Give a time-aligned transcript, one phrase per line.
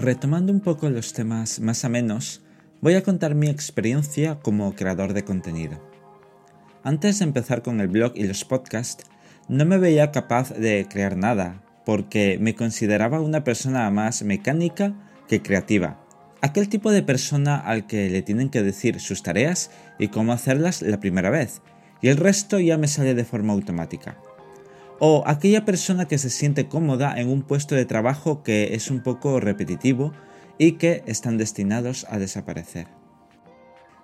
[0.00, 2.40] Retomando un poco los temas más amenos,
[2.80, 5.78] voy a contar mi experiencia como creador de contenido.
[6.82, 9.04] Antes de empezar con el blog y los podcasts,
[9.46, 14.94] no me veía capaz de crear nada, porque me consideraba una persona más mecánica
[15.28, 16.02] que creativa.
[16.40, 20.80] Aquel tipo de persona al que le tienen que decir sus tareas y cómo hacerlas
[20.80, 21.60] la primera vez,
[22.00, 24.16] y el resto ya me sale de forma automática
[25.00, 29.02] o aquella persona que se siente cómoda en un puesto de trabajo que es un
[29.02, 30.12] poco repetitivo
[30.58, 32.86] y que están destinados a desaparecer.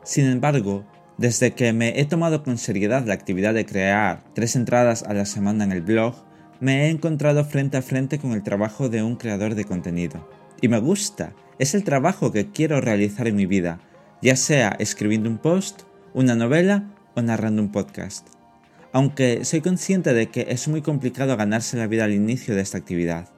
[0.02, 0.86] Sin embargo,
[1.18, 5.26] desde que me he tomado con seriedad la actividad de crear tres entradas a la
[5.26, 6.14] semana en el blog,
[6.60, 10.26] me he encontrado frente a frente con el trabajo de un creador de contenido.
[10.62, 13.80] Y me gusta, es el trabajo que quiero realizar en mi vida,
[14.22, 15.82] ya sea escribiendo un post,
[16.14, 18.35] una novela o narrando un podcast
[18.96, 22.78] aunque soy consciente de que es muy complicado ganarse la vida al inicio de esta
[22.78, 23.28] actividad.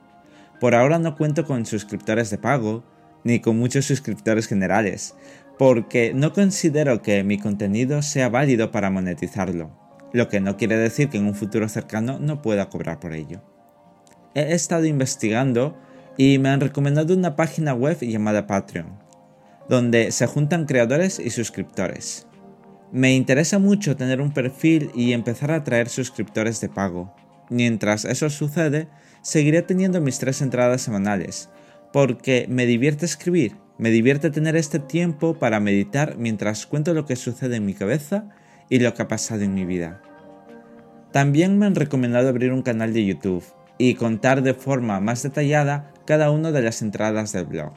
[0.60, 2.84] Por ahora no cuento con suscriptores de pago,
[3.24, 5.16] ni con muchos suscriptores generales,
[5.58, 9.72] porque no considero que mi contenido sea válido para monetizarlo,
[10.12, 13.42] lo que no quiere decir que en un futuro cercano no pueda cobrar por ello.
[14.36, 15.76] He estado investigando
[16.16, 18.96] y me han recomendado una página web llamada Patreon,
[19.68, 22.27] donde se juntan creadores y suscriptores.
[22.90, 27.14] Me interesa mucho tener un perfil y empezar a atraer suscriptores de pago.
[27.50, 28.88] Mientras eso sucede,
[29.20, 31.50] seguiré teniendo mis tres entradas semanales,
[31.92, 37.16] porque me divierte escribir, me divierte tener este tiempo para meditar mientras cuento lo que
[37.16, 38.30] sucede en mi cabeza
[38.70, 40.00] y lo que ha pasado en mi vida.
[41.12, 43.44] También me han recomendado abrir un canal de YouTube
[43.76, 47.72] y contar de forma más detallada cada una de las entradas del blog.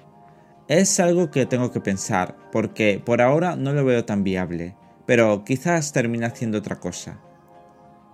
[0.69, 4.75] Es algo que tengo que pensar, porque por ahora no lo veo tan viable
[5.11, 7.19] pero quizás termine haciendo otra cosa.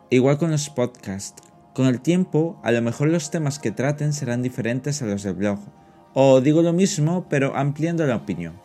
[0.10, 1.44] Igual con los podcasts,
[1.76, 5.36] con el tiempo a lo mejor los temas que traten serán diferentes a los del
[5.36, 5.60] blog,
[6.16, 8.56] o digo lo mismo pero ampliando la opinión.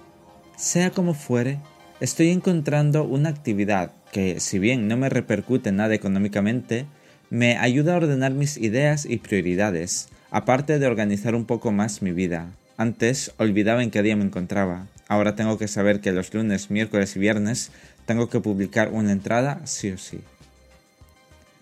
[0.57, 1.61] Sea como fuere,
[2.01, 6.87] estoy encontrando una actividad que, si bien no me repercute nada económicamente,
[7.29, 12.13] me ayuda a ordenar mis ideas y prioridades, aparte de organizar un poco más mi
[12.13, 12.49] vida.
[12.77, 14.87] Antes olvidaba en qué día me encontraba.
[15.09, 17.71] Ahora tengo que saber que los lunes, miércoles y viernes
[18.07, 20.21] tengo que publicar una entrada sí o sí.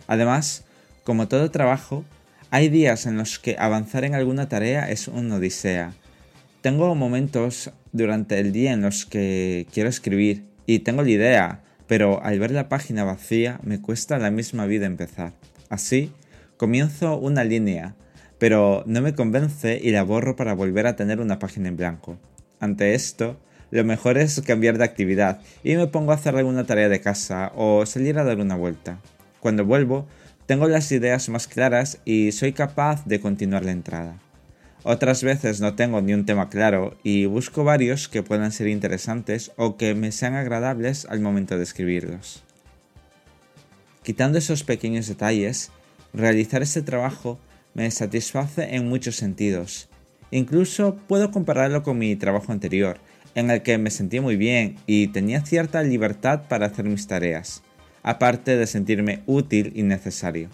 [0.07, 0.65] Además,
[1.05, 2.05] como todo trabajo,
[2.51, 5.93] hay días en los que avanzar en alguna tarea es una odisea.
[6.63, 12.23] Tengo momentos durante el día en los que quiero escribir y tengo la idea, pero
[12.23, 15.33] al ver la página vacía me cuesta la misma vida empezar.
[15.69, 16.13] Así,
[16.57, 17.95] comienzo una línea,
[18.41, 22.19] pero no me convence y la borro para volver a tener una página en blanco.
[22.59, 23.39] Ante esto,
[23.71, 27.53] lo mejor es cambiar de actividad y me pongo a hacer alguna tarea de casa
[27.55, 28.99] o salir a dar una vuelta.
[29.41, 30.09] Cuando vuelvo,
[30.47, 34.19] tengo las ideas más claras y soy capaz de continuar la entrada.
[34.85, 39.53] Otras veces no tengo ni un tema claro y busco varios que puedan ser interesantes
[39.57, 42.43] o que me sean agradables al momento de escribirlos.
[44.03, 45.71] Quitando esos pequeños detalles,
[46.15, 47.39] realizar este trabajo
[47.75, 49.89] me satisface en muchos sentidos.
[50.31, 52.99] Incluso puedo compararlo con mi trabajo anterior,
[53.35, 57.63] en el que me sentía muy bien y tenía cierta libertad para hacer mis tareas,
[58.03, 60.49] aparte de sentirme útil y necesario.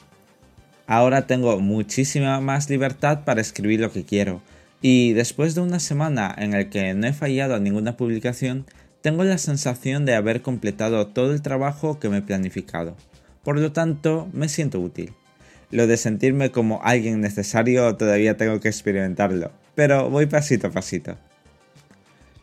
[0.87, 4.41] Ahora tengo muchísima más libertad para escribir lo que quiero,
[4.81, 8.67] y después de una semana en el que no he fallado a ninguna publicación,
[9.01, 12.97] tengo la sensación de haber completado todo el trabajo que me he planificado.
[13.43, 15.13] Por lo tanto, me siento útil.
[15.71, 21.17] Lo de sentirme como alguien necesario todavía tengo que experimentarlo, pero voy pasito a pasito.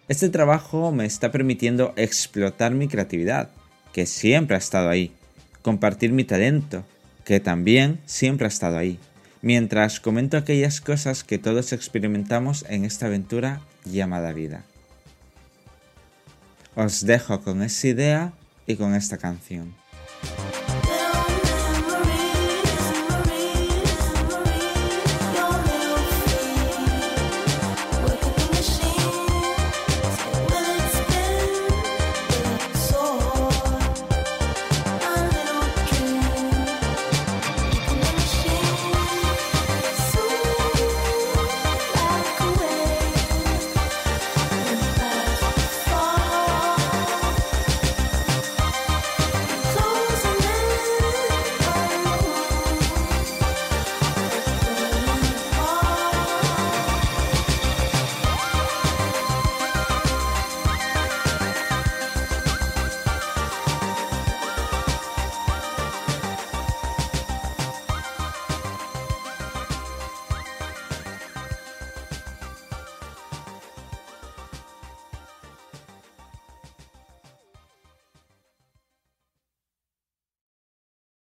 [0.09, 3.49] Este trabajo me está permitiendo explotar mi creatividad,
[3.93, 5.13] que siempre ha estado ahí,
[5.61, 6.83] compartir mi talento,
[7.23, 8.99] que también siempre ha estado ahí,
[9.41, 14.65] mientras comento aquellas cosas que todos experimentamos en esta aventura llamada vida.
[16.75, 18.33] Os dejo con esa idea
[18.67, 19.73] y con esta canción.